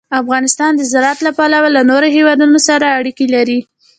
[0.21, 3.59] افغانستان د زراعت له پلوه له نورو هېوادونو سره اړیکې لري.